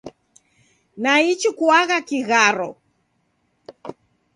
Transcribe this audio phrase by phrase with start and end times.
[1.03, 2.69] Naichi kuagha kigharo